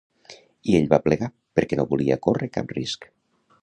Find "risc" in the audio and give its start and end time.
2.81-3.11